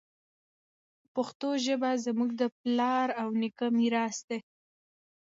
پښتو 1.13 1.49
ژبه 1.65 1.89
زموږ 2.05 2.29
د 2.41 2.43
پلار 2.59 3.07
او 3.21 3.27
نیکه 3.41 3.67
میراث 3.77 4.17
دی. 4.29 4.39